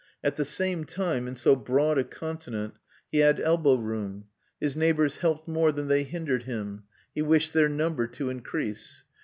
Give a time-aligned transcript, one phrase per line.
[0.23, 2.73] At the same time, in so broad a continent,
[3.11, 4.25] he had elbow room.
[4.59, 9.03] His neighbours helped more than they hindered him; he wished their number to increase.